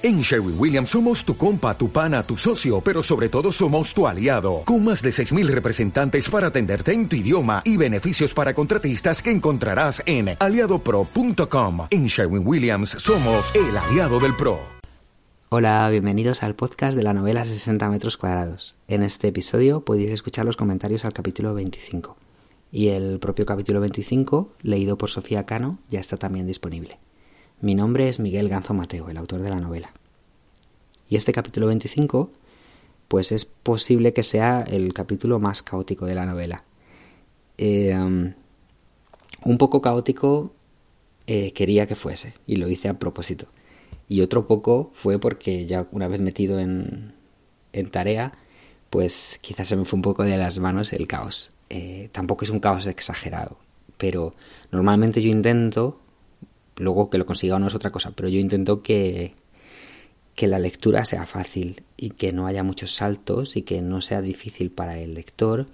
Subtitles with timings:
[0.00, 4.06] En Sherwin Williams somos tu compa, tu pana, tu socio, pero sobre todo somos tu
[4.06, 9.20] aliado, con más de 6.000 representantes para atenderte en tu idioma y beneficios para contratistas
[9.20, 11.88] que encontrarás en aliadopro.com.
[11.90, 14.60] En Sherwin Williams somos el aliado del PRO.
[15.48, 18.76] Hola, bienvenidos al podcast de la novela 60 metros cuadrados.
[18.86, 22.16] En este episodio podéis escuchar los comentarios al capítulo 25.
[22.70, 27.00] Y el propio capítulo 25, leído por Sofía Cano, ya está también disponible.
[27.60, 29.92] Mi nombre es Miguel Ganzo Mateo, el autor de la novela.
[31.08, 32.30] Y este capítulo 25,
[33.08, 36.62] pues es posible que sea el capítulo más caótico de la novela.
[37.56, 40.52] Eh, un poco caótico
[41.26, 43.48] eh, quería que fuese, y lo hice a propósito.
[44.08, 47.12] Y otro poco fue porque ya una vez metido en,
[47.72, 48.34] en tarea,
[48.88, 51.52] pues quizás se me fue un poco de las manos el caos.
[51.70, 53.58] Eh, tampoco es un caos exagerado,
[53.96, 54.34] pero
[54.70, 55.98] normalmente yo intento
[56.78, 59.34] Luego que lo consiga o no es otra cosa, pero yo intento que,
[60.34, 64.22] que la lectura sea fácil y que no haya muchos saltos y que no sea
[64.22, 65.66] difícil para el lector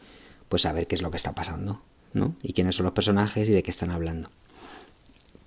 [0.49, 2.37] pues saber qué es lo que está pasando, ¿no?
[2.43, 4.31] Y quiénes son los personajes y de qué están hablando.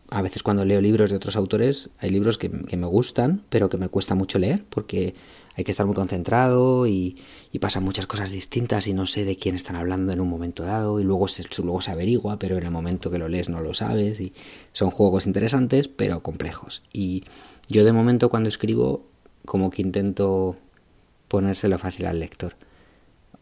[0.09, 3.69] A veces cuando leo libros de otros autores hay libros que, que me gustan, pero
[3.69, 5.15] que me cuesta mucho leer porque
[5.57, 7.17] hay que estar muy concentrado y,
[7.59, 10.99] pasan muchas cosas distintas y no sé de quién están hablando en un momento dado
[10.99, 13.73] y luego se, luego se averigua, pero en el momento que lo lees no lo
[13.73, 14.33] sabes y
[14.73, 16.83] son juegos interesantes pero complejos.
[16.93, 17.23] Y
[17.67, 19.05] yo de momento cuando escribo
[19.45, 20.55] como que intento
[21.27, 22.55] ponérselo fácil al lector,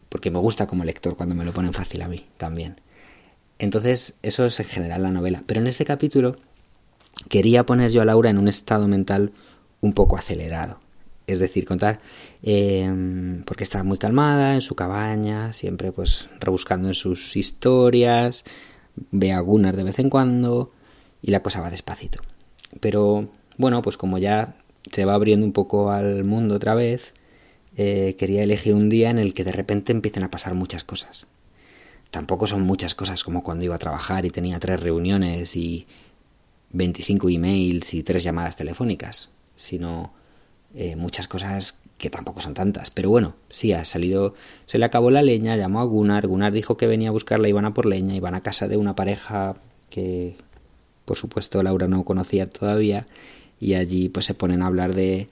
[0.08, 2.80] porque me gusta como lector cuando me lo ponen fácil a mí también.
[3.58, 6.36] Entonces eso es en general la novela, pero en este capítulo
[7.28, 9.32] quería poner yo a Laura en un estado mental
[9.80, 10.80] un poco acelerado
[11.26, 11.98] es decir, contar
[12.42, 18.44] em, porque está muy calmada en su cabaña, siempre pues rebuscando en sus historias,
[19.10, 20.72] ve a Gunnar de vez en cuando
[21.22, 22.20] y la cosa va despacito.
[22.80, 24.56] Pero bueno, pues como ya
[24.92, 27.12] se va abriendo un poco al mundo otra vez,
[27.76, 31.26] eh, quería elegir un día en el que de repente empiecen a pasar muchas cosas.
[32.10, 35.86] Tampoco son muchas cosas como cuando iba a trabajar y tenía tres reuniones y
[36.76, 40.12] 25 emails y tres llamadas telefónicas, sino
[40.74, 42.90] eh, muchas cosas que tampoco son tantas.
[42.90, 44.34] Pero bueno, sí, ha salido,
[44.66, 47.64] se le acabó la leña, llamó a Gunnar, Gunnar dijo que venía a buscarla, iban
[47.64, 49.56] a por leña, iban a casa de una pareja
[49.90, 50.36] que,
[51.04, 53.06] por supuesto, Laura no conocía todavía,
[53.58, 55.28] y allí pues se ponen a hablar de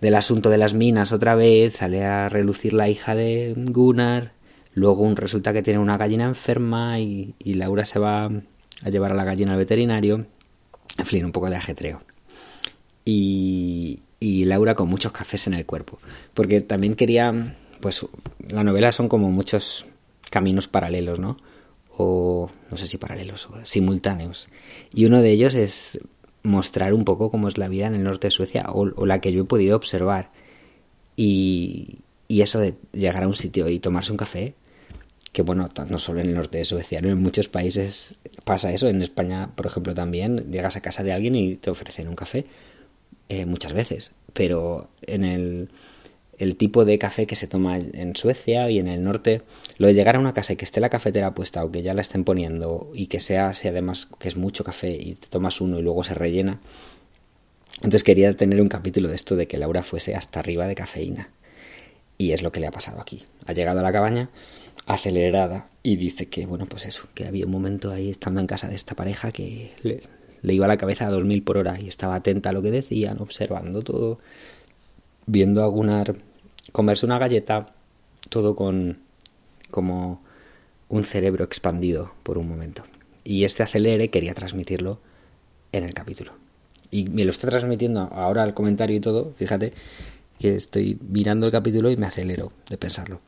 [0.00, 4.32] del asunto de las minas otra vez, sale a relucir la hija de Gunnar,
[4.74, 9.14] luego resulta que tiene una gallina enferma y, y Laura se va a llevar a
[9.14, 10.26] la gallina al veterinario,
[10.98, 12.02] en fin, un poco de ajetreo.
[13.04, 15.98] Y, y Laura con muchos cafés en el cuerpo.
[16.32, 18.06] Porque también quería, pues
[18.48, 19.86] la novela son como muchos
[20.30, 21.36] caminos paralelos, ¿no?
[21.96, 24.48] O no sé si paralelos o simultáneos.
[24.92, 26.00] Y uno de ellos es
[26.42, 29.32] mostrar un poco cómo es la vida en el norte de Suecia o, la que
[29.32, 30.30] yo he podido observar.
[31.16, 34.54] Y, y, eso de llegar a un sitio y tomarse un café,
[35.34, 38.14] que bueno, no solo en el norte de Suecia, en muchos países
[38.44, 42.06] pasa eso, en España, por ejemplo, también llegas a casa de alguien y te ofrecen
[42.06, 42.46] un café
[43.28, 45.70] eh, muchas veces, pero en el,
[46.38, 49.42] el tipo de café que se toma en Suecia y en el norte,
[49.76, 51.94] lo de llegar a una casa y que esté la cafetera puesta o que ya
[51.94, 55.60] la estén poniendo y que sea así además que es mucho café y te tomas
[55.60, 56.60] uno y luego se rellena.
[57.78, 61.30] Entonces quería tener un capítulo de esto de que Laura fuese hasta arriba de cafeína.
[62.16, 63.24] Y es lo que le ha pasado aquí.
[63.46, 64.30] Ha llegado a la cabaña
[64.86, 68.68] acelerada y dice que, bueno, pues eso, que había un momento ahí estando en casa
[68.68, 72.50] de esta pareja que le, iba la cabeza a 2000 por hora y estaba atenta
[72.50, 74.18] a lo que decían, observando todo,
[75.26, 76.16] viendo a Gunnar
[76.72, 77.74] comerse una galleta,
[78.28, 78.98] todo con
[79.70, 80.22] como
[80.88, 82.84] un cerebro expandido por un momento.
[83.24, 85.00] Y este acelere quería transmitirlo
[85.72, 86.32] en el capítulo.
[86.90, 89.72] Y me lo está transmitiendo ahora al comentario y todo, fíjate
[90.38, 93.20] que estoy mirando el capítulo y me acelero de pensarlo.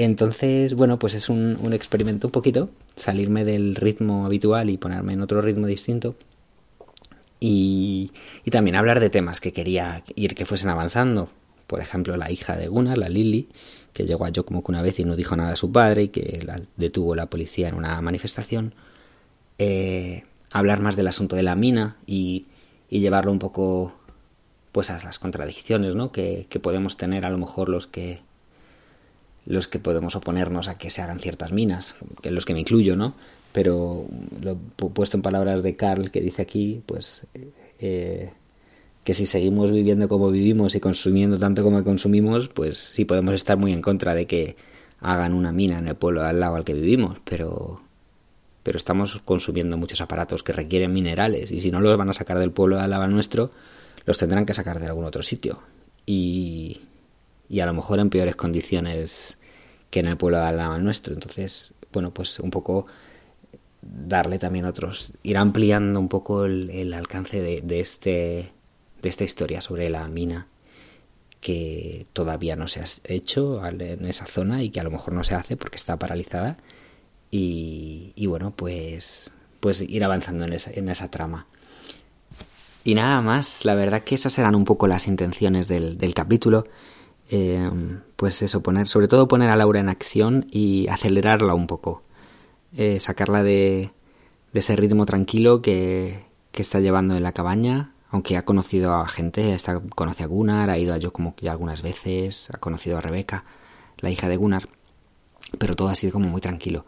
[0.00, 5.14] Entonces, bueno, pues es un, un, experimento un poquito, salirme del ritmo habitual y ponerme
[5.14, 6.14] en otro ritmo distinto.
[7.40, 8.12] Y,
[8.44, 11.30] y, también hablar de temas que quería ir que fuesen avanzando.
[11.66, 13.48] Por ejemplo, la hija de Gunnar, la Lily,
[13.92, 16.44] que llegó a que una vez y no dijo nada a su padre y que
[16.44, 18.76] la detuvo la policía en una manifestación.
[19.58, 20.22] Eh,
[20.52, 22.46] hablar más del asunto de la mina y,
[22.88, 23.94] llevarlo un poco
[24.70, 26.12] pues a las contradicciones ¿no?
[26.12, 28.20] que podemos tener a lo mejor los que
[29.48, 32.96] los que podemos oponernos a que se hagan ciertas minas, que los que me incluyo,
[32.96, 33.14] ¿no?
[33.52, 34.06] Pero
[34.42, 37.22] lo he puesto en palabras de Carl que dice aquí, pues
[37.80, 38.30] eh,
[39.04, 43.56] que si seguimos viviendo como vivimos y consumiendo tanto como consumimos, pues sí podemos estar
[43.56, 44.54] muy en contra de que
[45.00, 47.80] hagan una mina en el pueblo al lado al que vivimos, pero
[48.62, 52.38] pero estamos consumiendo muchos aparatos que requieren minerales y si no los van a sacar
[52.38, 53.50] del pueblo al lado nuestro,
[54.04, 55.62] los tendrán que sacar de algún otro sitio.
[56.04, 56.82] Y,
[57.48, 59.37] y a lo mejor en peores condiciones
[59.90, 61.14] que en el pueblo de al nuestro.
[61.14, 62.86] Entonces, bueno, pues un poco
[63.82, 68.52] darle también otros, ir ampliando un poco el, alcance de, de, este,
[69.00, 70.48] de esta historia sobre la mina
[71.40, 75.22] que todavía no se ha hecho en esa zona y que a lo mejor no
[75.22, 76.56] se hace porque está paralizada.
[77.30, 81.46] Y, y bueno pues pues ir avanzando en esa, en esa trama.
[82.84, 86.64] Y nada más la verdad que esas eran un poco las intenciones del, del capítulo.
[87.30, 87.70] Eh,
[88.18, 92.02] pues eso poner sobre todo poner a Laura en acción y acelerarla un poco
[92.76, 93.92] eh, sacarla de,
[94.52, 99.06] de, ese ritmo tranquilo que, que está llevando en la cabaña aunque ha conocido a
[99.06, 102.96] gente, está, conoce a Gunnar, ha ido a yo como ya algunas veces, ha conocido
[102.96, 103.44] a Rebeca,
[104.00, 104.68] la hija de Gunnar,
[105.58, 106.86] pero todo ha sido como muy tranquilo.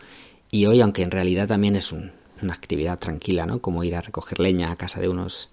[0.50, 3.60] Y hoy, aunque en realidad también es una actividad tranquila, ¿no?
[3.60, 5.50] Como ir a recoger leña a casa de unos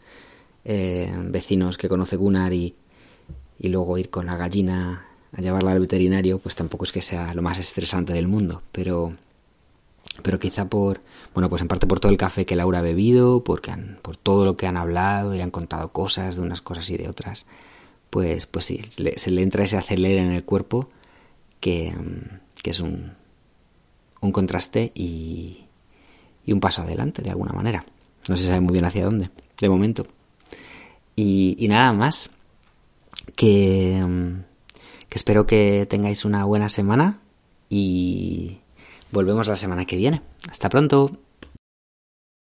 [0.64, 2.76] eh, vecinos que conoce Gunnar y,
[3.60, 5.07] y luego ir con la gallina
[5.38, 9.16] a llevarla al veterinario, pues tampoco es que sea lo más estresante del mundo, pero
[10.24, 11.02] pero quizá por,
[11.34, 14.18] bueno, pues en parte por todo el café que Laura ha bebido, porque han, por
[14.18, 17.46] todo lo que han hablado y han contado cosas de unas cosas y de otras,
[18.10, 18.82] pues, pues sí,
[19.18, 20.90] se le entra ese acelerar en el cuerpo
[21.60, 21.94] que,
[22.64, 23.14] que es un,
[24.22, 25.66] un contraste y,
[26.46, 27.86] y un paso adelante de alguna manera.
[28.28, 29.30] No se sabe muy bien hacia dónde,
[29.60, 30.08] de momento.
[31.16, 32.32] Y, y nada más,
[33.36, 34.04] que,
[35.10, 37.20] que espero que tengáis una buena semana
[37.70, 38.60] y
[39.12, 40.22] Volvemos la semana que viene.
[40.50, 41.12] Hasta pronto.